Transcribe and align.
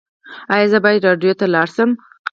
ایا 0.53 0.67
زه 0.71 0.77
باید 0.85 1.07
راډیو 1.07 1.37
ته 1.39 1.45
لاړ 1.53 1.67
شم؟ 1.75 1.89